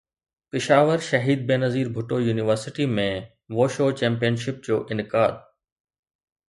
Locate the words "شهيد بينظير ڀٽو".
1.09-2.17